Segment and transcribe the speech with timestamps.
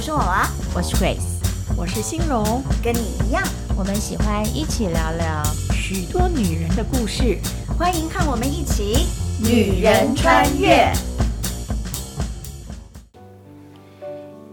[0.00, 3.44] 我是我娃，我是 Grace，我是欣荣，跟你一样，
[3.76, 5.44] 我们喜欢一起聊聊
[5.74, 7.36] 许多女人的故事，
[7.78, 9.04] 欢迎看我们一起
[9.44, 10.90] 女人穿越。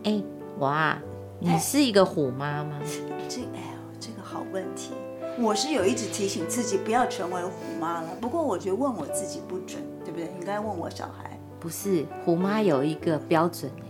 [0.03, 0.21] 哎，
[0.59, 0.97] 哇，
[1.39, 2.77] 你是一个虎妈吗？
[3.29, 4.91] 这哎呦，这个好问题。
[5.39, 10.25] 我是有一直提醒自己不要成为虎妈了，不过我觉得问我自己不准，对不对？
[10.41, 11.39] 应该问我小孩。
[11.57, 13.86] 不是，虎妈有一个标准啊？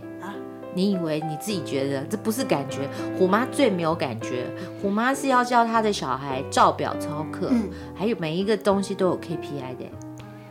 [0.78, 2.88] 你以为你自己觉得这不是感觉？
[3.18, 4.46] 虎妈最没有感觉，
[4.80, 9.84] 虎妈是要教她的小孩照表操课，嗯，还有每一个东西都有 KPI 的。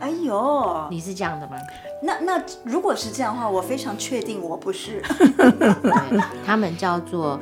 [0.00, 1.56] 哎呦，你是这样的吗？
[2.02, 5.02] 那那如果是这样的话，我非常确定我不是。
[5.38, 7.40] 对，他们叫做。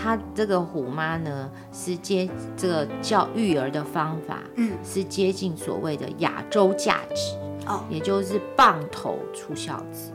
[0.00, 7.34] 他这个虎妈呢，是接这个教育儿的方法，嗯，是接近所谓的亚洲价值，
[7.66, 10.12] 哦，也就是棒头出孝子。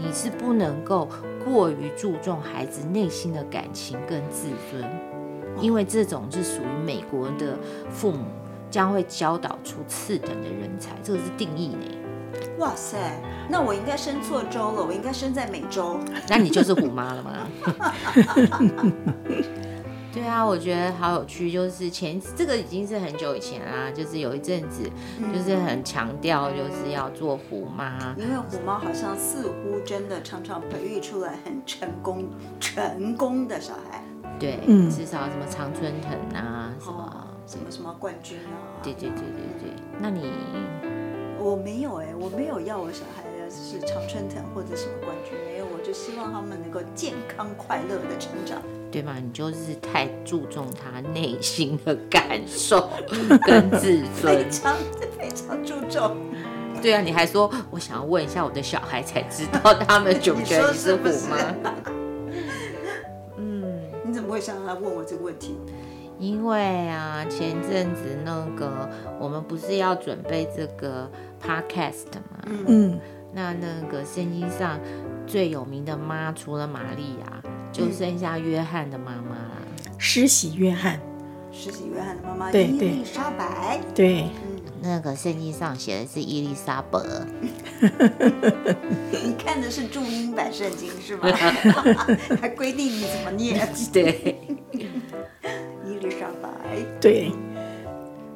[0.00, 1.08] 你是不能够
[1.44, 4.84] 过于注重孩子内心的感情跟自尊，
[5.60, 7.58] 因为这种是属于美国的
[7.90, 8.24] 父母
[8.70, 11.76] 将会教导出次等的人才，这个是定义呢。
[12.58, 15.98] 哇塞，那我应该生错州了，我应该生在美洲。
[16.28, 17.32] 那你就是虎妈了吗？
[20.12, 24.90] 对啊，我觉得好有趣，就是前这个已经是很久以前啦，就是有一阵子，
[25.32, 34.02] 就是很强调就是要做虎妈，因为虎妈好像似乎真的常常培育出来很成功成功的小孩。
[34.38, 38.82] 对，嗯，至少什么常春藤啊，什么、哦、什么什么冠军啊。
[38.82, 40.32] 对对对对对，那你？
[41.38, 49.16] 我没有哎、欸，我没有要我小孩是常春藤或者什么冠军，没有，我就希望他们能够健康快乐的成长，对吗？
[49.22, 52.88] 你就是太注重他内心的感受
[53.44, 54.76] 跟自尊， 非常
[55.18, 56.16] 非常注重。
[56.80, 61.36] 对啊，你还说我想要问一下我的小孩才知道他们觉不觉得你是虎妈？
[63.36, 65.58] 嗯，你怎么会想要问我这个问题？
[66.18, 71.10] 因为啊，前阵子那个我们不是要准备这个
[71.42, 72.44] podcast 吗？
[72.66, 72.98] 嗯，
[73.32, 74.78] 那那个圣经上
[75.26, 77.42] 最有名的妈，除了玛利亚，
[77.72, 79.56] 就剩下约翰的妈妈啦。
[79.98, 80.98] 施洗约翰，
[81.52, 83.80] 施洗约翰的妈妈伊丽莎白。
[83.94, 86.98] 对，嗯，那个圣经上写的是伊丽莎白。
[89.12, 91.28] 你看的是注音版圣经是吗？
[92.40, 93.68] 还规定你怎么念？
[93.92, 94.36] 对。
[95.86, 96.48] 伊丽莎白
[97.00, 97.32] 对，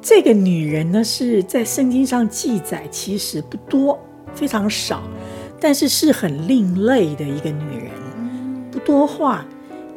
[0.01, 3.97] 这个女人呢，是在圣经上记载，其实不多，
[4.35, 5.01] 非常少，
[5.59, 9.45] 但是是很另类的一个女人，不多话，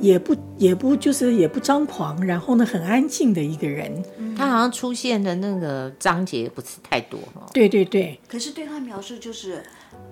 [0.00, 4.03] 也不也不就是也不张狂，然后呢，很安静的一个人。
[4.37, 7.19] 她好像出现的那个章节不是太多。
[7.53, 8.19] 对对对。
[8.28, 9.62] 可是对她描述就是。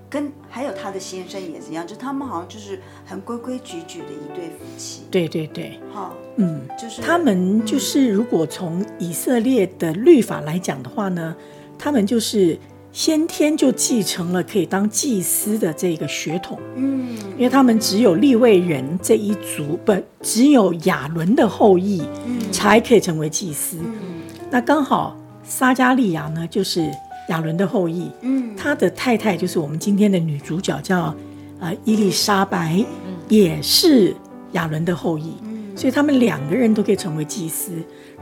[0.09, 5.03] 跟还有她的先生也是一样，就他们好像就是很规规矩矩的一对夫妻。
[5.11, 11.35] 对对对，好，嗯，就是他们就是如果从以色列的律法来讲的话呢，
[11.77, 12.57] 他们就是
[12.97, 16.59] 先天就继承了可以当祭司的这个血统。
[16.77, 22.03] 嗯，因为他们只有立位人这一族，不，只有亚伦的后裔，
[22.51, 23.77] 才可以成为祭司。
[23.85, 25.15] 嗯，那刚好
[25.45, 26.91] 撒加利亚呢，就是。
[27.29, 31.13] 亚伦的后裔，嗯，他的太太就是我们今天的女主角，叫
[31.59, 32.83] 呃伊丽莎白，
[33.29, 34.15] 也是
[34.53, 35.33] 亚伦的后裔，
[35.75, 37.73] 所以他们两个人都可以成为祭司。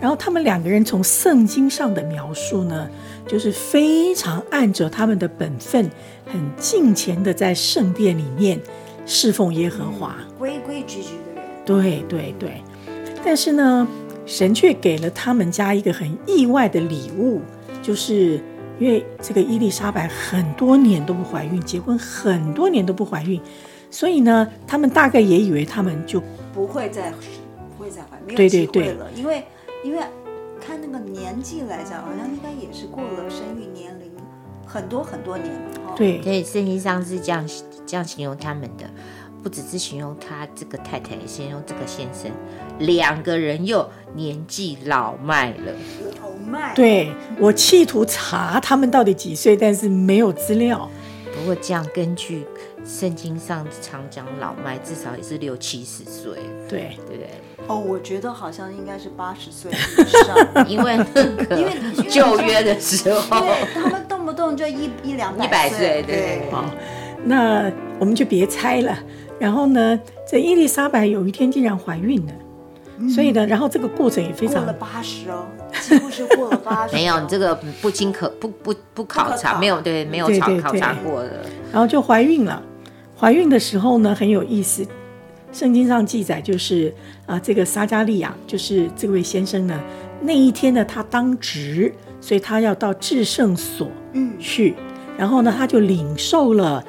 [0.05, 2.87] 然后他们两个人从圣经上的描述呢，
[3.27, 5.91] 就是非常按照他们的本分，
[6.27, 8.61] 很敬虔的在圣殿里面
[9.07, 11.51] 侍奉耶和华，规规矩矩的人。
[11.65, 12.63] 对对对，
[13.25, 13.89] 但是呢，
[14.27, 17.41] 神却给了他们家一个很意外的礼物，
[17.81, 18.39] 就是。
[18.81, 23.41] 因为这个伊丽莎白很多年都不怀孕，结婚很多年都不怀孕，
[23.89, 26.21] 所以呢，他们大概也以为他们就
[26.53, 27.13] 不会再
[27.79, 29.07] 不会再怀，没有机会了。
[29.15, 29.45] 因为
[29.85, 30.03] 因为
[30.59, 34.11] 看那个年纪来讲，好像应该也是过了生育年龄
[34.67, 35.95] 很多很多年了。
[35.95, 37.47] 对，所以圣经上是这样
[37.85, 38.89] 这样形容他们的，
[39.43, 42.31] 不只是形容他这个太太，也形容这个先生，
[42.79, 45.73] 两个人又年纪老迈了。
[46.19, 50.91] 老迈对，我企图查他们到底几岁，但是没有资料。
[51.37, 52.47] 不过这样根据
[52.87, 56.33] 圣经上常讲老迈，至少也是六七十岁。
[56.69, 57.29] 对对对。
[57.67, 59.75] 哦，我觉得好像应该是八十岁以
[60.27, 60.37] 上，
[60.69, 61.73] 因为那个因为
[62.09, 63.45] 旧约的时候，
[63.75, 66.03] 他们动不动就一一两一百岁。
[66.07, 66.65] 对，好，
[67.25, 68.99] 那我们就别猜了。
[69.39, 69.99] 然后呢，
[70.31, 72.33] 这伊丽莎白有一天竟然怀孕了。
[73.13, 75.47] 所以呢，然后这个过程也非常过了八十哦，
[75.81, 76.95] 几乎是过了八十。
[76.95, 77.53] 没有，你这个
[77.83, 81.41] 不经可不不不考察，没有对，没有考考察过的。
[81.73, 82.63] 然后就怀孕了，
[83.19, 84.87] 怀孕的时候呢，很有意思，
[85.55, 86.93] 圣经上记载就是
[87.27, 89.81] 啊、呃，这个撒迦利亚就是这位先生呢，
[90.21, 93.89] 那一天呢，他当值，所以他要到至圣所
[94.41, 94.85] 去，嗯、
[95.17, 96.85] 然后呢，他就领受了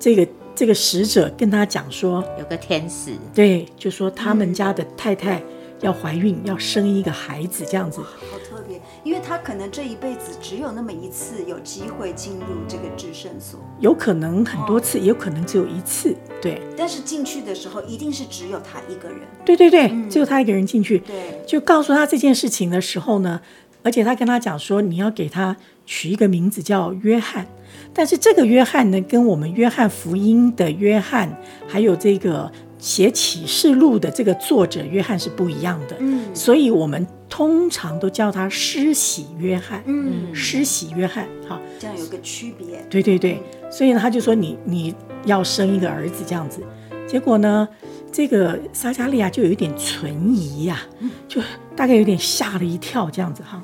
[0.00, 5.40] 这个这个使者跟他讲说，有个天使，对，就说他们家的太太
[5.80, 8.00] 要怀孕，嗯、要生一个孩子，这样子。
[8.00, 16.14] 好特别因为他可能这一辈子只有那么一次有机会进入这个至圣所，有可能很多次，哦、也有可能只有一次。
[16.42, 19.20] 对，但是进去的时候一定是只有他一个人。
[19.44, 20.98] 对对对，嗯、只有他一个人进去。
[20.98, 23.40] 对，就告诉他这件事情的时候呢，
[23.82, 27.46] 而且他跟他讲说，你要给他取一个名字叫约翰。
[27.94, 32.50] 但是这个约翰呢，跟我们约翰福音的约翰，还有这个。
[32.78, 44.94] 写启示录的这个作者约翰是不一样的，嗯，所以我们通常都叫他施洗约翰，嗯，施洗约翰，哈，这样有个区别，对对对，所以呢，他就说你你
[45.24, 46.60] 要生一个儿子这样子，
[47.06, 47.68] 结果呢，
[48.12, 50.80] 这个撒加利亚就有一点存疑呀，
[51.26, 51.40] 就
[51.74, 53.60] 大概有点吓了一跳这样子哈，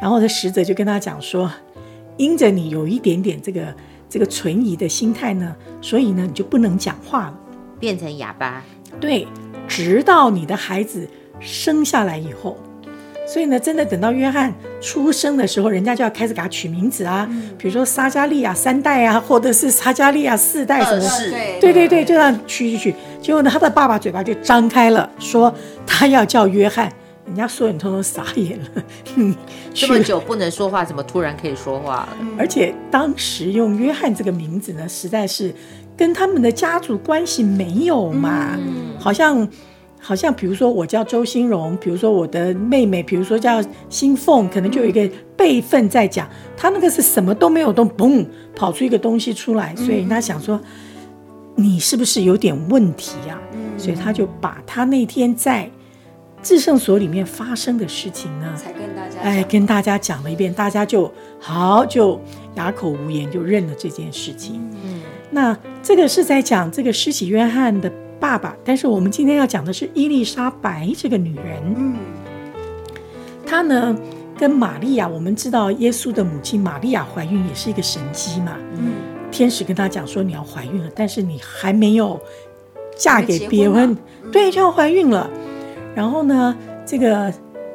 [0.00, 1.50] 然后这使者就跟他讲说，
[2.16, 3.74] 因着你有一点点这个
[4.08, 7.38] 这个存疑的心态呢，所以呢，你就不能讲话了。
[7.82, 8.62] 变成哑巴，
[9.00, 9.26] 对，
[9.66, 11.04] 直到你的孩子
[11.40, 12.56] 生下来以后，
[13.26, 22.94] 所以呢，真的等到约翰出生的时候，人家就要开始给他取名字啊，嗯、比如说撒加利亚三代啊，或者是撒加利亚四代什么的，对对对，就这样取取取。
[23.20, 25.52] 结果呢，他的爸爸嘴巴就张开了，说
[25.84, 26.88] 他要叫约翰，
[27.26, 28.84] 人家所有人通通傻眼了。
[29.74, 32.08] 这么久不能说话，怎么突然可以说话了？
[32.38, 35.52] 而且当时用约翰这个名字呢，实在是。
[36.02, 38.58] 跟他们的家族关系没有嘛？
[38.58, 39.48] 嗯、好像，
[40.00, 46.28] 好像，比如说我叫周新荣，比如说我的妹妹，比如说叫新凤，可能就有一个辈分在讲。
[46.56, 48.26] 他那个是什么都没有，都嘣
[48.56, 50.60] 跑出一个东西出来，所以他想说
[51.54, 53.38] 你是不是有点问题呀、
[53.78, 55.70] 所以他就把他那天在
[56.42, 61.08] 至圣所里面发生的事情呢，才跟大家哎跟大家讲了一遍，大家就
[61.38, 62.20] 好就
[62.56, 64.60] 哑口无言，就认了这件事情。
[64.84, 65.00] 嗯。
[65.34, 71.74] 那这个是在讲这个施洗约翰的爸爸，但是我们今天要讲的是伊丽莎白这个女人。
[71.76, 71.96] 嗯，
[73.44, 73.94] 她呢
[74.38, 78.56] 跟玛利亚，我们知道耶稣的母亲玛利亚怀孕也是一个神迹嘛。
[78.78, 78.92] 嗯，
[79.32, 82.20] 天使跟她讲说你要怀孕了，但是你还没有
[82.96, 83.96] 嫁给别人，
[84.30, 85.28] 对，就要怀孕了。
[85.96, 86.56] 然后呢，
[86.86, 87.32] 这个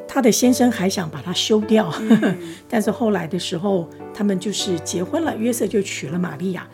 [0.08, 2.38] 她的先生还想把她休掉，嗯、
[2.70, 6.66] 但是后来的时候，他们就是结婚了，约瑟就娶了玛利亚。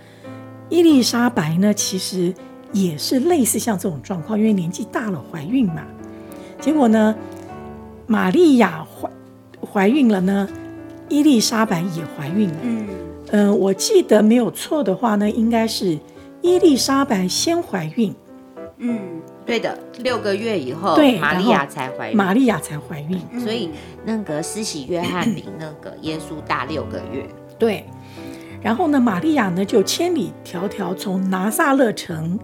[0.71, 2.35] 伊丽莎白呢，其实
[2.73, 5.83] 也是类似像这种状况，因为年纪大了怀孕嘛。
[6.61, 7.15] 结果呢，
[8.07, 9.11] 玛利亚怀
[9.73, 10.49] 怀孕了呢，
[11.09, 12.57] 伊丽莎白也怀孕了。
[12.63, 12.89] 嗯，
[13.31, 15.99] 呃，我记得没有错的话呢，应该是
[16.41, 18.15] 伊丽莎白先怀孕。
[18.79, 18.99] 嗯，
[19.47, 22.17] 对的，六个月以后，对，玛利亚才怀孕。
[22.17, 23.71] 玛利亚才怀孕，所以
[24.05, 27.25] 那个施洗约翰比那个耶稣大六个月。
[27.59, 27.85] 对。
[28.65, 32.39] 然后呢，玛利亚呢就千里迢迢从拿撒勒城，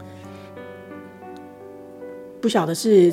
[2.43, 3.11] 不晓得是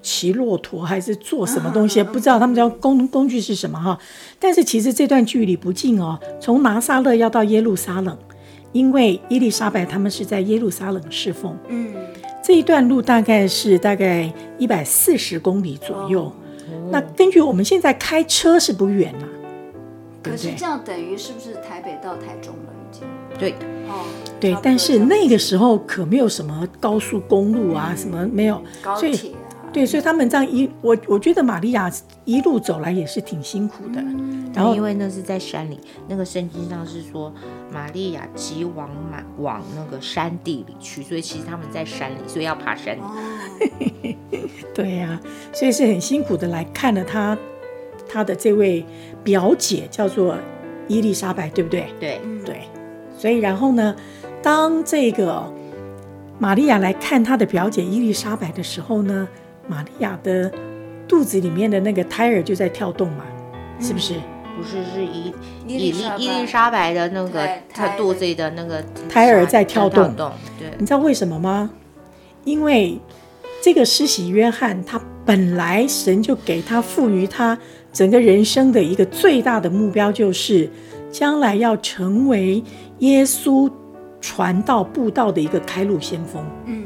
[0.00, 3.98] 骑骆驼还是做什么东西，不知道他们叫工工具是什么哈。
[4.38, 8.16] 但是其实这段距离不近哦，从拿撒勒要到耶路撒冷，
[8.70, 11.92] 因为伊丽莎白他们是在耶路撒冷侍奉，嗯，
[12.44, 16.26] 这一段路大概是大概一百四十公里左右。
[16.26, 16.32] 哦，
[16.92, 19.26] 那根据我们现在开车是不远了。
[20.22, 23.06] 可是这样等于是不是台北到台中了已经？
[23.38, 23.52] 对，
[23.88, 24.04] 哦，
[24.38, 29.36] 对，但是那个时候可没有什么高速公路啊，嗯、什么没有，高铁啊。
[29.72, 31.90] 对，所以他们这样一，我我觉得玛利亚
[32.24, 34.00] 一路走来也是挺辛苦的。
[34.00, 37.32] 嗯、然后因为那是在山里，那个圣经上是说
[37.72, 42.98] 玛利亚急往马往那个山地里去，所以其实他们在山里，所以要爬山。
[42.98, 43.14] 哦、
[44.74, 45.20] 对呀、啊，
[45.52, 47.38] 所以是很辛苦的来看了他。
[48.10, 48.84] 他的这位
[49.22, 50.36] 表姐叫做
[50.88, 51.86] 伊丽莎白，对不对？
[52.00, 52.60] 对，对。
[53.16, 53.94] 所以然后呢，
[54.42, 55.44] 当这个
[56.38, 59.28] 玛利亚来看她的表姐伊丽莎白的时候呢，
[59.68, 60.50] 玛利亚的
[61.06, 63.24] 肚子里面的那个胎儿就在跳动嘛，
[63.78, 64.14] 嗯、是不是？
[64.56, 65.32] 不是，是伊
[65.66, 70.16] 伊丽伊丽莎白的那个她肚子里的那个胎儿在跳动。
[70.16, 71.70] 动对，你知道为什么吗？
[72.44, 72.98] 因为
[73.62, 77.58] 这个施洗约翰，他本来神就给他赋予他。
[77.92, 80.68] 整个人生的一个最大的目标，就是
[81.10, 82.62] 将来要成为
[83.00, 83.70] 耶稣
[84.20, 86.44] 传道布道的一个开路先锋。
[86.66, 86.84] 嗯，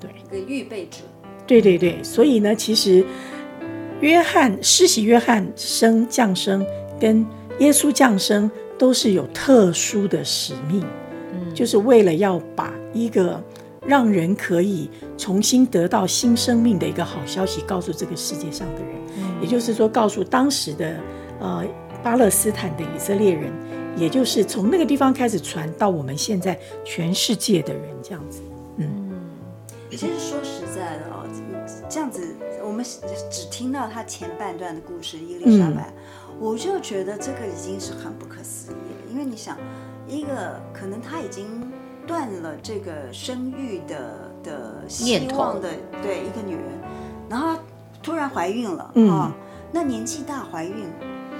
[0.00, 0.98] 对，一个预备者。
[1.46, 3.04] 对对对，所以呢，其实
[4.00, 6.64] 约翰施洗约翰生降生
[7.00, 7.24] 跟
[7.58, 10.84] 耶稣降生都是有特殊的使命，
[11.32, 13.42] 嗯，就是为了要把一个
[13.88, 18.90] 让人可以重新得到新生命的一个好消息，告诉这个世界上的人。
[19.16, 20.94] 嗯、也就是说，告诉当时的
[21.40, 21.64] 呃
[22.02, 23.50] 巴勒斯坦的以色列人，
[23.96, 28.42] 也就是从那个地方开始传到我们现在全世界的人，这样子。
[28.76, 29.10] 嗯，
[29.90, 31.24] 其实说实在的哦，
[31.88, 35.90] 这样子我们只听到他前半段的故事，伊丽莎白，
[36.28, 39.56] 嗯、我就觉得这个已经是很不可思议了，因为你想，
[40.06, 41.67] 一个可能他已经。
[42.08, 45.68] 断了这个生育的的希望的，
[46.02, 46.64] 对一个女人，
[47.28, 47.56] 然后
[48.02, 49.30] 突然怀孕了，嗯、哦，
[49.70, 50.86] 那年纪大怀孕，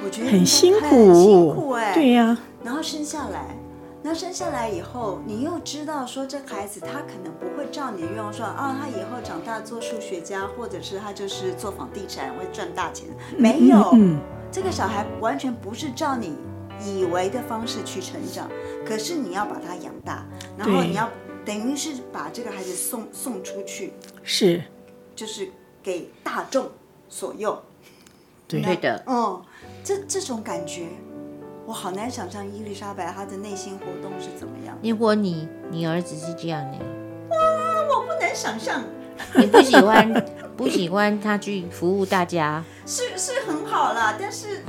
[0.04, 3.56] 我觉得很辛苦，很辛苦哎，对呀、啊，然后生下来，
[4.02, 13.08] 那生下来以后，你又知道说这孩子他可能不会照你的愿望说啊，他以后长大做数学家，或者是他就是做房地产会赚大钱，
[13.38, 14.20] 没有，嗯嗯、
[14.52, 16.36] 这个小孩完全不是照你
[16.84, 18.50] 以为的方式去成长，
[18.86, 20.26] 可是你要把他养大。
[20.56, 21.08] 然后你要
[21.44, 23.92] 等于是把这个孩子送送出去，
[24.22, 24.62] 是，
[25.14, 25.50] 就是
[25.82, 26.68] 给大众
[27.08, 27.56] 所用，
[28.46, 29.42] 对的，嗯，
[29.82, 30.88] 这这种感觉，
[31.64, 34.78] 我好难想象伊丽莎白她的内心活动是怎么样。
[34.82, 36.78] 如果你你儿子是这样的，
[37.30, 37.36] 哇，
[37.96, 38.82] 我不能想象。
[39.36, 44.62] 你不喜欢 不喜欢他去服务大家，是是很好啦，但是。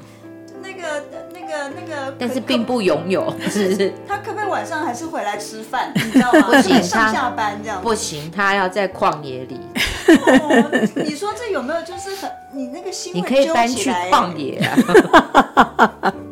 [1.76, 3.94] 那个那个，但是并不拥有，是不是？
[4.08, 5.92] 他可不可以晚上还是回来吃饭？
[5.96, 6.42] 你知道吗？
[6.52, 9.60] 不行，上下班这样不行，他要在旷野里。
[10.08, 13.14] 哦，你说这有没有就是很你那个心？
[13.14, 16.14] 你可以搬去旷野啊。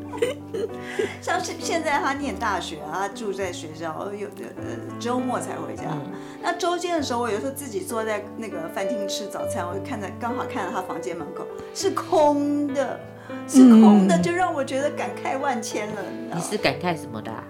[1.22, 4.64] 像现现在他念大学啊，他住在学校，有的呃
[5.00, 5.84] 周末才回家。
[5.92, 13.00] 嗯、那周间的时候，我有时候自己坐在那个饭厅吃早餐，我就看着刚好看到他房间门口是空的。
[13.48, 16.02] 是空的，就让我觉得感慨万千了。
[16.34, 17.44] 你，是感慨什么的、啊？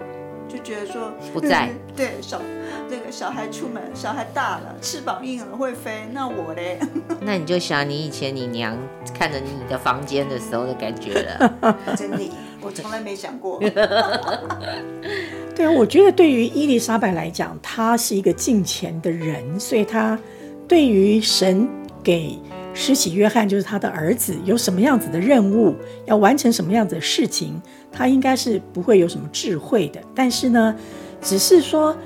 [0.49, 1.69] 就觉得说不在。
[1.93, 2.41] 对，小
[2.89, 6.07] 那个小孩出门，小孩大了，翅膀硬了会飞。
[6.13, 6.79] 那我嘞？
[7.19, 8.77] 那你就想你以前你娘
[9.13, 11.75] 看着你的房间的时候的感觉了。
[11.97, 12.31] 真的，
[12.61, 13.59] 我从来没想过。
[15.53, 20.17] 对啊，我觉得对于伊丽莎白来讲，她是一个敬虔的人，所以她
[20.65, 21.67] 对于神
[22.01, 22.39] 给。
[22.79, 27.59] 施洗约翰就是他的儿子，有什么样子的任务，要完成什么样子的事情，
[27.91, 29.99] 他应该是不会有什么智慧的。
[30.13, 30.75] 但是呢，
[31.19, 31.97] 只是说，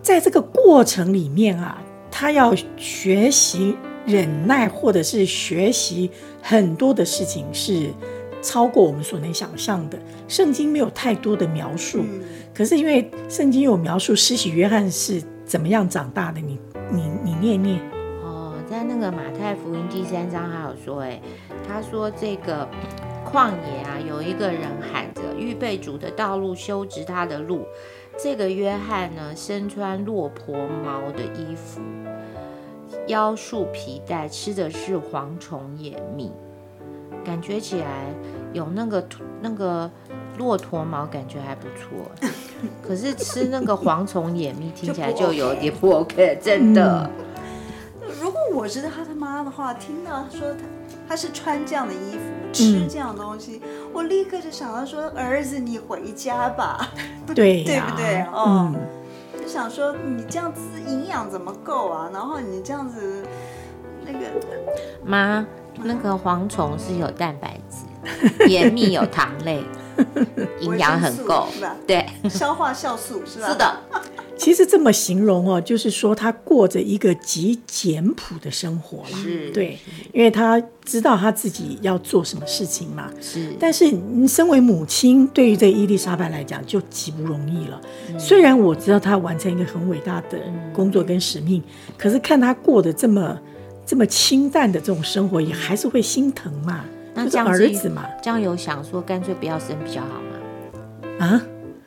[0.00, 1.78] 在这个过程里面啊，
[2.10, 3.76] 他要学习
[4.06, 7.90] 忍耐，或者是学习很多的事情，是
[8.40, 9.98] 超过我们所能想象的。
[10.26, 12.02] 圣经没有太多的描述，
[12.54, 16.58] 可是因为圣经有描述施洗约翰是怎么样长大的，你
[16.90, 17.78] 你你念念。
[18.70, 21.20] 在那个马太福音第三章还有说，哎，
[21.66, 22.68] 他说这个
[23.26, 27.66] 旷野啊，有一个人喊着预备主的道路，修直他的路。
[28.16, 31.80] 这个约翰呢，身穿骆驼毛的衣服，
[33.08, 36.30] 腰束皮带，吃的是蝗虫野蜜，
[37.24, 38.14] 感觉起来
[38.52, 39.04] 有那个
[39.40, 39.90] 那个
[40.38, 42.08] 骆驼毛，感觉还不错。
[42.86, 47.10] 可是吃那个蝗虫野蜜， 听起来就有点不 OK，真的。
[48.52, 50.58] 我知道他他妈的话，听到说他
[51.08, 56.88] 他是穿这样的衣服，吃这样的东西，嗯、我立刻就想到说，儿子你回家吧，
[57.34, 58.20] 对、啊、对不对？
[58.32, 58.80] 哦，嗯、
[59.40, 62.10] 就想说你这样子营养怎么够啊？
[62.12, 63.24] 然后你这样子
[64.04, 64.26] 那个
[65.04, 65.44] 妈，
[65.82, 69.64] 那个蝗虫是有蛋白质， 盐蜜有糖类，
[70.60, 71.76] 营养很够，是吧？
[71.86, 73.48] 对，消化酵素是吧？
[73.48, 73.76] 是的。
[74.40, 79.78] 其实这么形容哦，就是说他过着一个极简朴的生活了，是对，
[80.14, 83.12] 因为他知道他自己要做什么事情嘛。
[83.20, 87.78] 是，但是你身为母亲，对于这伊丽莎白来讲就极不容易了。
[88.08, 90.38] 嗯、虽然我知道他完成一个很伟大的
[90.72, 93.38] 工作跟使命，嗯、可是看他过得这么
[93.84, 96.82] 这么清淡的这种生活，也还是会心疼嘛。
[97.12, 101.26] 那这样儿子嘛，这样有想说干脆不要生比较好吗？
[101.26, 101.42] 啊？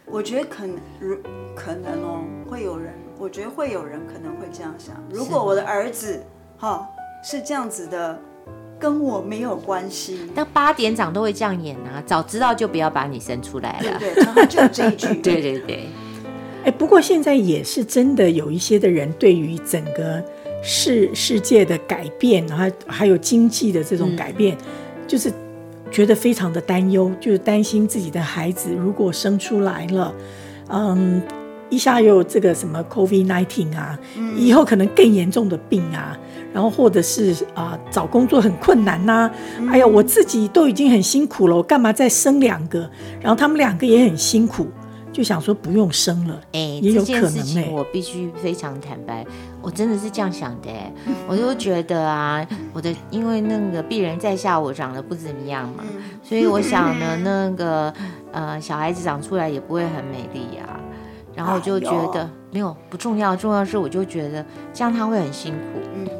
[0.05, 0.77] 我觉得可能，
[1.55, 2.21] 可能哦，
[2.53, 4.95] 会有人，我觉得会有人可能会这样想。
[5.09, 6.21] 如果我的儿子
[6.55, 6.87] 哈
[7.23, 8.19] 是这样子的，
[8.79, 10.29] 跟我没有关系。
[10.35, 13.97] 那八点档都会这样演啊，早知道就不要把你生出来了。
[13.97, 15.07] 对对，然后就这一句。
[15.19, 15.89] 对对对。
[16.63, 20.23] 哎，不过现在也是真的有一些的人，对于整个
[20.61, 25.33] 世世界的改变，然后还有经济的这种改变，嗯、就是。
[25.91, 30.11] 觉得非常的担忧，就是担心自己的孩子如果生出来了，
[30.69, 31.21] 嗯，
[31.73, 36.15] 一下又有这个什么 COVID nineteen 啊，嗯、以后可能更严重的病啊，
[36.53, 42.89] 然后或者是啊、呃、找工作很困难呐、啊，嗯、哎呀，我自己都已经很辛苦了，我干嘛再生两个？
[43.19, 44.67] 然后他们两个也很辛苦，
[45.11, 46.39] 就想说不用生了。
[46.51, 49.25] 哎，也有可能、欸、这件事情我必须非常坦白，
[49.61, 50.69] 我真的是这样想的。
[51.27, 55.83] 我就觉得啊，我的因为那个鄙人在下，我长得不怎么样嘛，
[56.21, 57.93] 所以我想呢，那个
[58.31, 60.79] 呃小孩子长出来也不会很美丽呀、啊。
[61.35, 65.57] 然后我就觉得、哎、没有不重要，重要的是我就觉得这样他会很辛苦。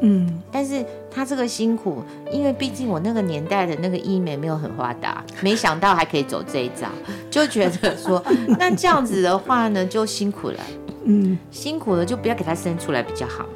[0.00, 6.88] 嗯，但是他这个辛苦，因为毕竟我那个年代的那个医美没有很发达，没想到还可以走这一招，
[7.30, 8.22] 就觉得说
[8.58, 10.60] 那这样子的话呢，就辛苦了。
[11.04, 13.50] 嗯，辛苦了就不要给他生出来比较好嘛。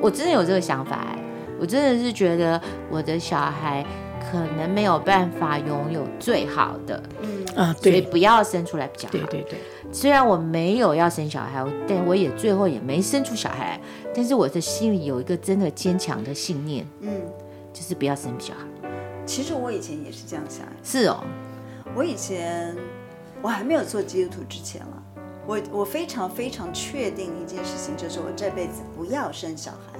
[0.00, 1.18] 我真的有这个想法哎，
[1.60, 3.84] 我真的是觉得我的小孩
[4.30, 9.12] 可能没有办法拥有最好的，嗯啊，对，所以不要生出来比较好。
[9.12, 9.58] 对对对。
[9.92, 13.78] 虽然我没有要生小孩，但我也最后也没生出小孩。
[14.14, 17.10] 但是我的心里有一个真的坚强的信念，嗯，
[17.72, 18.90] 就是不要生小孩。
[19.26, 20.66] 其实我以前也是这样想。
[20.82, 21.22] 是哦，
[21.94, 22.74] 我以前
[23.42, 25.02] 我还没有做基督徒之前了，
[25.46, 29.98] 我我非常非常确定一件事情，就是我这辈子不要生小孩，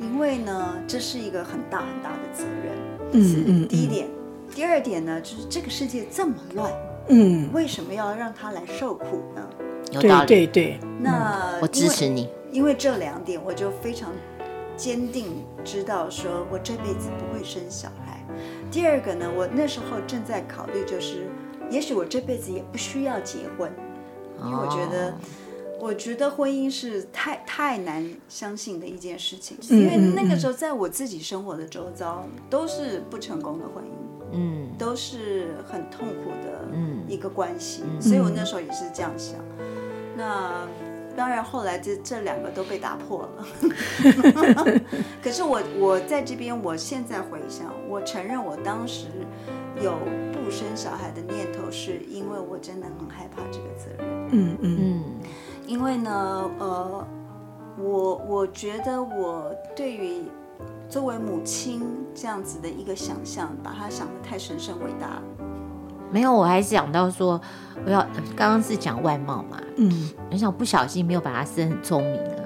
[0.00, 2.74] 因为呢，这是一个很大很大的责任。
[3.12, 3.68] 嗯嗯。
[3.68, 4.08] 第一点，
[4.52, 6.72] 第二点呢，就是这个世界这么乱。
[7.08, 9.48] 嗯，为什么要让他来受苦呢？
[9.92, 10.80] 有道理，对对对。
[11.00, 14.12] 那我支持你，因为这两点，我就非常
[14.76, 18.20] 坚定知道，说我这辈子不会生小孩。
[18.70, 21.28] 第二个呢，我那时候正在考虑，就是
[21.70, 23.70] 也许我这辈子也不需要结婚，
[24.44, 25.14] 因为我觉得，
[25.80, 33.95] 我觉得婚姻是太太难相信的一件事情，因为那个时候在我自己生活的周遭都是不成功的婚姻。
[34.32, 36.68] 嗯，都是很痛苦的
[37.08, 39.38] 一个关系，嗯、所以我那时候也是这样想。
[39.58, 39.66] 嗯、
[40.16, 40.66] 那
[41.16, 43.46] 当然，后来这这两个都被打破了。
[45.22, 49.06] 可是我我在这边，我现在回想，我承认我当时
[49.80, 49.94] 有
[50.32, 54.28] 不生小孩的念头，是因为我真的很害怕这个责任。
[54.30, 55.04] 嗯嗯嗯，
[55.66, 57.06] 因为呢，呃，
[57.78, 60.24] 我我觉得我对于。
[60.88, 61.82] 作为母亲
[62.14, 65.22] 这样子的一个想象，把他想得太神圣伟大了。
[66.12, 67.40] 没有，我还想到说，
[67.84, 68.00] 我要
[68.36, 72.42] 刚刚是讲外貌嘛，嗯，我想不小心没有把他生很聪明啊，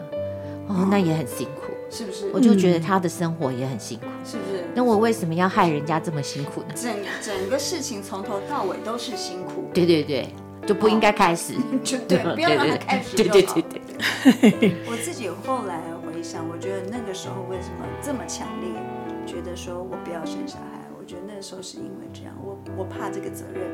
[0.68, 2.30] 哦，那也很辛苦，是不是？
[2.32, 4.64] 我就觉得他的生活也很辛苦，是不是？
[4.74, 6.68] 那我为什么要害人家这么辛苦呢？
[6.74, 10.32] 整整个事情从头到尾都是辛苦，对对对，
[10.66, 13.14] 就不应该开始， 就对， 不要让他开始。
[13.14, 13.62] 对对对
[14.50, 15.78] 对， 我自己后来。
[16.22, 18.68] 想，我觉得那个时候为什么这么强烈，
[19.26, 20.80] 觉得说我不要生小孩？
[20.98, 23.64] 我觉得那个时候是因为这样，我我怕这个责任。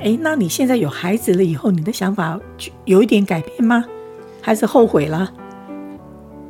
[0.00, 2.40] 哎，那你现在有孩子了以后，你的想法
[2.84, 3.84] 有一点改变吗？
[4.40, 5.32] 还是后悔了？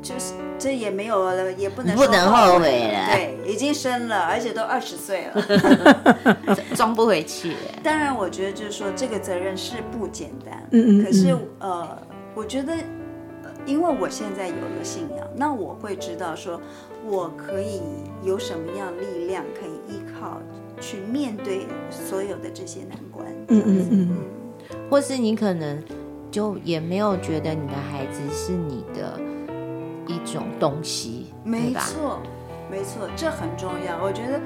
[0.02, 3.06] 就是这也没有了，也不能不能后悔了。
[3.10, 7.54] 对，已经生了，而且都二十岁了， 装不回去。
[7.82, 10.62] 当然，我觉得就是说这个责任是不简单。
[10.70, 11.04] 嗯嗯。
[11.04, 11.98] 可是呃，
[12.34, 12.72] 我觉得。
[13.66, 16.60] 因为我现在有了信仰，那我会知道说，
[17.04, 17.80] 我可以
[18.22, 20.40] 有什么样力量可以依靠
[20.80, 23.26] 去面对所有的这些难关。
[23.48, 24.16] 嗯嗯嗯，
[24.88, 25.82] 或是你可能
[26.30, 29.18] 就也没有觉得你的孩子是你的
[30.06, 31.26] 一种东西。
[31.44, 32.20] 没错，
[32.70, 34.02] 没错，这很重要。
[34.02, 34.40] 我觉得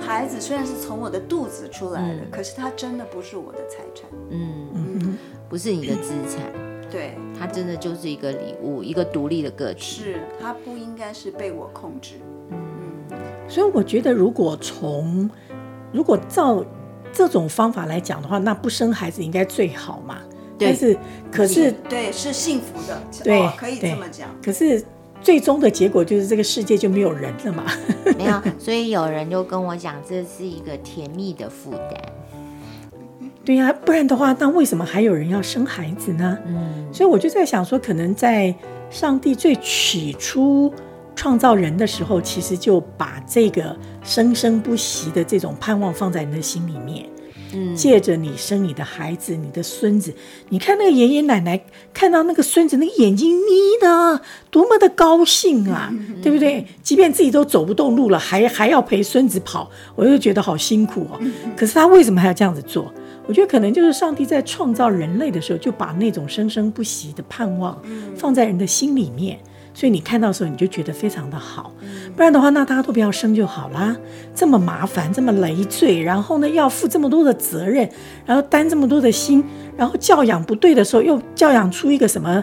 [0.00, 4.08] 孩子虽然是从我的肚子出来的，嗯、可是他真的不是我的财产。
[4.30, 6.69] 嗯嗯，不是你的资产。
[6.90, 10.02] 对，他真的就是一个礼物，一个独立的个体。
[10.02, 12.14] 是，他不应该是被我控制。
[12.50, 12.58] 嗯，
[13.48, 15.30] 所以我觉得，如果从
[15.92, 16.64] 如果照
[17.12, 20.18] 这种方法来讲的话，那不生孩子应该最好嘛。
[20.58, 20.98] 对但是，
[21.32, 23.00] 可是对，是幸福的。
[23.24, 24.28] 对，哦、可以这么讲。
[24.42, 24.84] 可是
[25.22, 27.64] 最终的结果就是这个世界就没有人了嘛。
[28.18, 32.00] 没有，所以有人就跟我讲，这是一个甜蜜的负担。
[33.50, 36.38] 对呀、啊，不然的话，那为什么还有人要生孩子呢？
[36.46, 38.54] 嗯，所以我就在想说，可能在
[38.90, 40.72] 上帝最起初
[41.16, 47.04] 创造人的时候，其实就把这个生生不息的这种盼望放在你的心里面。
[47.52, 50.14] 嗯，借着你生你的孩子，你的孙子，
[50.50, 51.60] 你看那个爷爷奶奶
[51.92, 54.20] 看到那个孙子，那个眼睛眯的
[54.52, 56.64] 多么的高兴啊，嗯、对不对？
[56.84, 61.18] 即便自己都走不动路了，还还要陪孙子跑，我就觉得好辛苦哦。
[61.56, 62.94] 可是他为什么还要这样子做？
[63.30, 67.80] 我觉得可能就是上帝在创造人类的时候，就把那种生生不息的盼望
[68.16, 69.38] 放在人的心里面，
[69.72, 71.72] 所以你看到的时候，你就觉得非常的好。
[72.16, 73.96] 不然的话，那大家都不要生就好啦。
[74.34, 77.88] 这么麻烦，这么累赘，然后呢，要负这么多的责任，
[78.26, 79.44] 然后担这么多的心，
[79.76, 82.42] 然后教养不对的时候，又教养出一个什么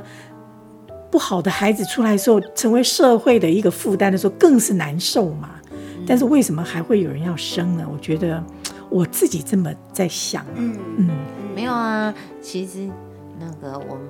[1.12, 5.50] 不好的孩子出来的时候，成为社会的一个负担的时候，更是难受嘛。
[6.08, 7.86] 但是为什么还会有人要生呢？
[7.91, 8.41] 我觉得。
[8.89, 11.10] 我自己这么在想，嗯嗯，
[11.56, 12.89] 没有啊，其实
[13.39, 14.08] 那个我们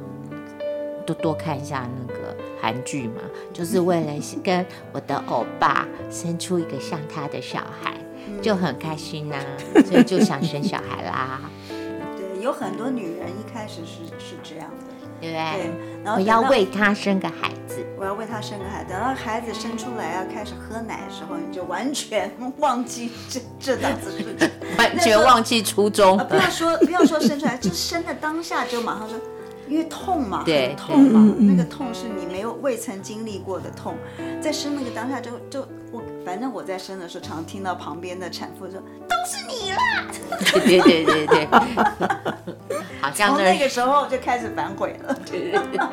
[1.06, 3.22] 多多看一下那个韩剧嘛，
[3.54, 4.14] 就是为了
[4.44, 7.98] 跟我的欧巴生出一个像他的小孩，
[8.42, 11.42] 就很开心呐、啊，所以就想生小孩啦。
[11.70, 14.87] 对，有很多女人一开始是是这样的。
[15.20, 15.64] 对不对？
[15.64, 15.72] 对，
[16.04, 18.92] 然后我要为他生个孩子，我要为他生个孩子。
[18.92, 26.18] 等到孩子生出来要开始喝奶的时候，你就完全忘记这这档子事情， 完全忘记初衷。
[26.30, 29.18] 不要说 不要说生出来，就生的当下就马上说，
[29.68, 33.96] 因为痛嘛，对，痛嘛，那个痛是你没有未曾经历过的痛，
[34.42, 40.06] 在生那个当下就就我反正我在生的时候，常听到旁边的产妇说都是你啦，
[40.54, 41.48] 对对对对对。
[43.10, 45.18] 好像从那个时候就开始反悔了。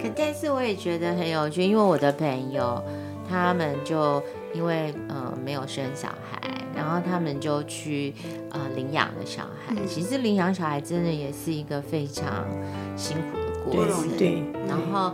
[0.00, 2.82] 可但是我也觉得很有趣，因为我的朋友
[3.28, 4.20] 他们就
[4.52, 6.40] 因为呃没有生小孩，
[6.74, 8.12] 然后他们就去
[8.50, 9.74] 呃领养了小孩。
[9.76, 12.44] 嗯、其实领养小孩真的也是一个非常
[12.96, 14.08] 辛苦的过程。
[14.18, 14.18] 对。
[14.18, 15.12] 对然后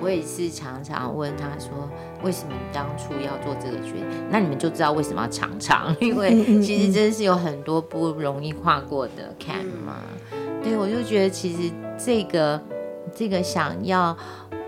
[0.00, 1.90] 我也是常常问他说
[2.22, 9.96] ：“为什么你当初要做这个决定？”那你们就知道为什么要常常，因为其实真的是有很多不容易跨过的坎嘛。
[10.30, 12.60] 嗯对，我就觉得其实这个
[13.14, 14.16] 这个想要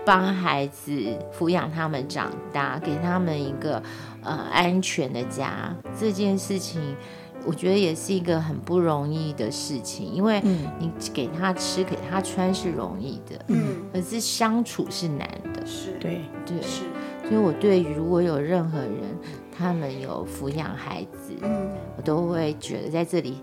[0.05, 0.93] 帮孩子
[1.37, 3.81] 抚养他们长大，给他们一个
[4.23, 6.81] 呃安全的家，这件事情，
[7.45, 10.11] 我觉得也是一个很不容易的事情。
[10.11, 10.41] 因为
[10.79, 15.63] 你给他吃、给他穿是容易的，嗯，可是相处是难的。
[15.65, 16.83] 是，对，对，是。
[17.27, 18.91] 所以我对于如果有任何人
[19.55, 23.37] 他们有抚养孩子，嗯，我都会觉得在这里。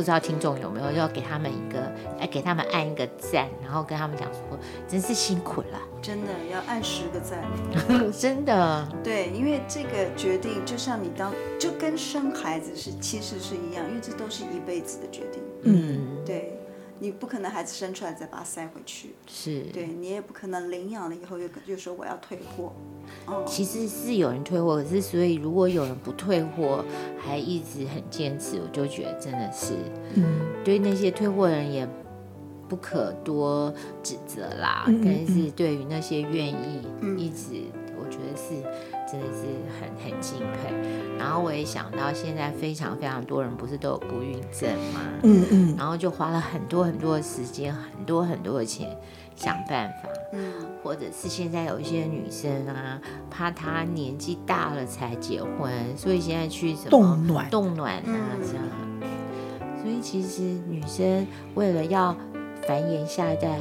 [0.00, 4.58] 不知道听众有没有要给他们一个，哎，给他们按一个赞，然后跟他们讲说，
[4.88, 7.44] 真是辛苦了，真的要按十个赞，
[8.18, 8.88] 真的。
[9.04, 15.42] 对，因为这个决定，就像你当，就跟生孩子是其实是一样，因为这都是一辈子的决定。
[15.64, 16.56] 嗯，对。
[17.02, 22.74] 你不可能孩子生出来再把它塞回去，是对，你也不可能领养了以后又又说我要退货。
[23.26, 26.84] 哦，其实是有人退货，可是所以如果有人不退货，
[27.18, 29.74] 还一直很坚持，我就觉得真的是，
[30.14, 30.24] 嗯，
[30.64, 31.88] 对那些退货人也
[32.68, 34.84] 不可多指责啦。
[34.86, 36.82] 嗯嗯嗯，但是对于那些愿意
[37.16, 38.62] 一直，嗯，我觉得是。
[39.10, 39.42] 真的是
[39.80, 40.72] 很很敬佩，
[41.18, 45.00] 然后我也想到现在非常非常多人不是都有不孕症吗？
[45.24, 48.96] 嗯嗯，然后就花了很多很多的时间，很多很多的钱
[49.40, 53.00] 想办法，嗯，或者是现在有一些女生啊，
[53.30, 58.64] 怕她年纪大了才结婚，所以现在去什么冻卵冻卵啊这样，
[59.82, 62.14] 所以其实女生为了要
[62.66, 63.58] 繁衍下一代。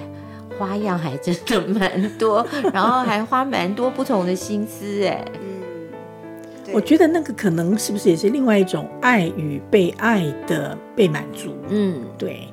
[0.58, 5.24] 花样还真的蛮多，然后还花蛮多不同的心思哎。
[5.42, 5.62] 嗯，
[6.74, 11.56] 我觉得那个可能是不是也是另外一种爱与被爱的被满足？
[11.70, 12.49] 嗯，对，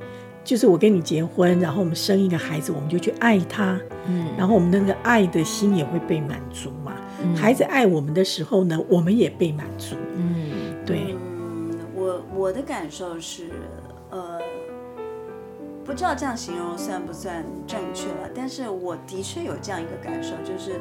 [0.47, 6.95] 就是我跟你结婚，然后我们生一个孩子，我们就去爱他，嗯，然后我们那个爱的心也会被满足嘛。
[7.21, 9.97] 嗯，孩子爱我们的时候呢，我们也被满足。
[10.15, 11.17] 嗯，对。
[11.19, 13.51] 嗯，我我的感受是，
[14.11, 14.41] 呃。
[15.85, 20.81] 不知道这样形容算不算正确了，但是我的确有这样一个感受，就是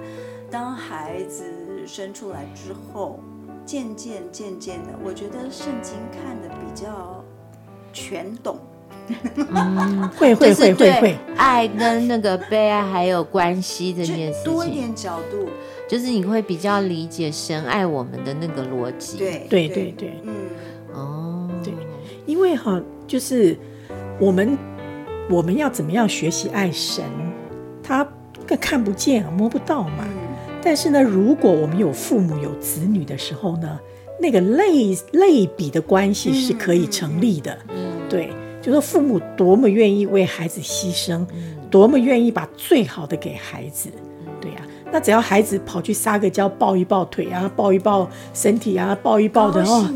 [0.49, 1.43] 当孩子
[1.85, 3.19] 生出来之后，
[3.67, 7.23] 渐渐渐渐的，我觉得圣经看的比较
[7.93, 8.57] 全懂。
[9.35, 15.47] 嗯，会会会会会，爱跟那个被爱还有关系这件事情，多一点角度，
[15.87, 19.17] 就是你会比较理解神爱我们的那个逻辑。
[19.17, 20.33] 对对对对，嗯，
[20.93, 21.73] 哦，对，
[22.25, 23.57] 因为哈，就是
[24.19, 24.57] 我们。
[25.27, 27.03] 我们要怎么样学习爱神？
[27.81, 28.07] 他
[28.45, 30.07] 更看不见啊，摸不到嘛。
[30.61, 33.79] 但是呢，如果我们有父母有子女的时候呢，
[34.21, 37.57] 那个类类比的关系是可以成立的。
[37.69, 38.29] 嗯，对，
[38.65, 41.23] 就说父母多么愿意为孩子牺牲，
[41.69, 43.91] 多么愿意把最好的给孩子。
[44.41, 44.57] 对呀，
[44.91, 49.87] 那只要孩子跑去撒个娇，抱一抱腿啊，抱一抱身体啊，抱一抱的哦。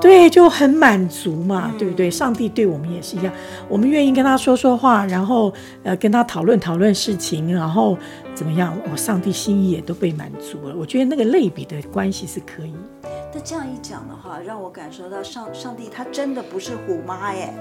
[0.00, 2.08] 对，就很满足嘛，嗯、对不对？
[2.08, 3.34] 上帝对我们也是一样，
[3.68, 7.98] 我们愿意跟他说说话，然后呃跟他讨论讨论事情，然后
[8.36, 8.72] 怎么样？
[8.86, 10.76] 哦，上帝心意也都被满足了。
[10.78, 12.72] 我觉得那个类比的关系是可以。
[13.34, 17.52] 那这样一讲的话，让我感受到上上帝他真的不是虎妈耶。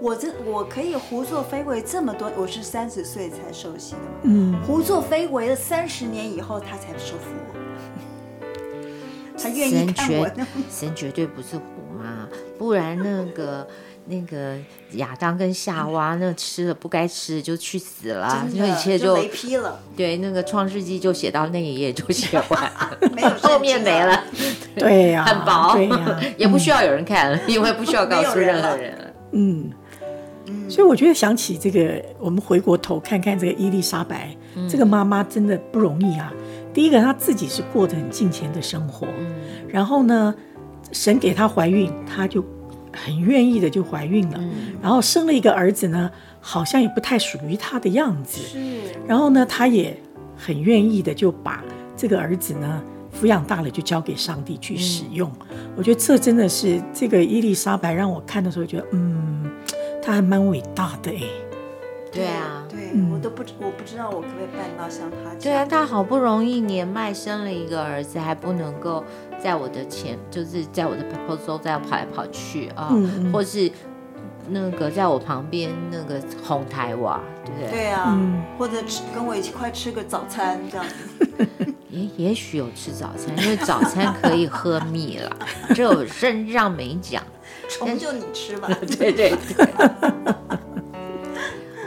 [0.00, 7.60] 我这我可以胡作非为这么多，我是三十岁才受洗的，嗯，胡作非为了三十年以后，他才收服我。
[9.38, 9.68] 神绝
[10.70, 11.62] 神绝对不是虎
[11.98, 12.26] 妈，
[12.58, 13.66] 不然那个
[14.06, 14.56] 那个
[14.92, 19.80] 亚当跟夏娃那吃了不该吃的就去死了，那一切就没批了。
[19.94, 24.24] 对，那个创世纪就写到那一页就写完了，没有后面没了。
[24.76, 25.78] 对呀， 很薄，
[26.38, 29.04] 也不需要有人看了，因为不需要 告诉任何人了。
[29.32, 29.70] 嗯，
[30.68, 36.32] 所以我觉得想起这个，我们回过头看看这个伊丽莎白，嗯、这个妈妈真的不容易啊。
[36.72, 39.26] 第一个，她自己是过得很敬虔的生活，嗯、
[39.68, 40.34] 然后呢，
[40.92, 42.44] 神给她怀孕，她就
[42.92, 48.58] 很愿意的就怀孕了，嗯、然后生了一个儿子呢，好像也不太属于她的样子，是。
[49.06, 49.96] 然后呢，她也
[50.36, 51.64] 很愿意的就把
[51.96, 52.82] 这个儿子呢
[53.20, 55.30] 抚养大了，就交给上帝去使用。
[55.50, 59.38] 嗯、我觉得这真的是这个伊丽莎白让我看的时候觉得，嗯。
[60.02, 61.20] 他还蛮伟大的哎，
[62.10, 65.52] 对啊，对我都不我不知道我可不可以办到像他这样。
[65.52, 69.04] 对啊，他好不容易年迈生了一个儿子，还不能够
[69.38, 73.32] 在我的前，就是在我的 proposal 在跑来跑去啊，嗯嗯。
[73.32, 73.70] 或是
[74.50, 77.70] 那个在我旁边那个哄抬娃，对不对？
[77.70, 81.36] 对啊，嗯、或者吃跟我一起快吃个早餐这样子。
[81.90, 85.36] 也也许有吃早餐，因为早餐可以喝蜜了，
[85.74, 87.22] 这我真让没讲。
[87.68, 89.36] 虫就你吃吧，对 对对。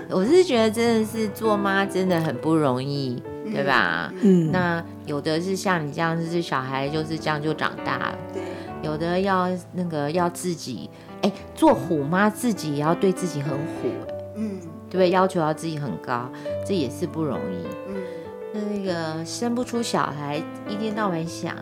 [0.10, 4.14] 我是觉得真的是做妈真的很不容易，嗯、对吧？
[4.22, 4.52] 嗯。
[4.52, 8.16] 那有的是像你这样，就是小孩就是这样就长大了。
[8.34, 8.44] 对。
[8.84, 10.90] 有的要那个要自己，
[11.24, 13.90] 哎，做虎妈自己也要对自己很虎，
[14.36, 14.60] 嗯，
[14.90, 15.10] 对不对？
[15.10, 16.30] 要求要自己很高，
[16.66, 17.66] 这也是不容易。
[17.90, 17.96] 嗯。
[18.54, 21.58] 那那个生不出小孩，一天到晚想。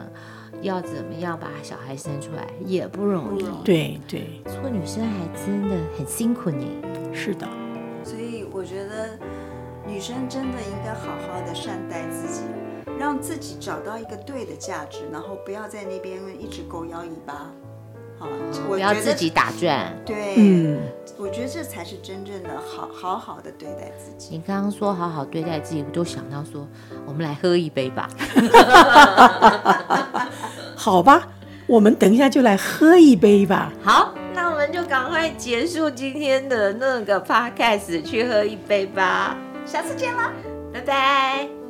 [0.62, 6.64] 要怎么样把小孩生出来也不容易，对对，做女生还真的很辛苦呢。
[7.12, 7.48] 是的，
[8.04, 9.18] 所以我觉得
[9.88, 12.44] 女生真的应该好好的善待自己，
[13.00, 17.52] 让自己找到一个对的价值，然后不要在那边一直狗摇尾巴。
[18.72, 19.94] 好，不要自己打转。
[20.06, 20.80] 对，嗯，
[21.18, 24.36] 我觉得这才是真正的好好好的对待自己。
[24.36, 26.68] 你刚刚说好好对待自己，我就想到说，
[27.06, 28.10] 我们来喝一杯吧。
[30.76, 31.28] 好吧，
[31.68, 33.72] 我们等一下就来喝一杯吧。
[33.84, 39.38] 好，那我们就赶快结束今天的那个 podcast，去喝一杯吧。
[39.66, 40.32] 下次见啦，
[40.74, 41.61] 拜拜。